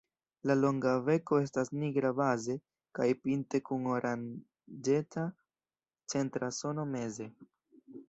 La 0.51 0.53
longa 0.59 0.93
beko 1.09 1.37
estas 1.47 1.69
nigra 1.81 2.11
baze 2.21 2.57
kaj 3.01 3.07
pinte 3.27 3.63
kun 3.69 3.87
oranĝeca 3.99 5.29
centra 6.17 6.55
zono 6.65 6.93
meze. 6.99 7.35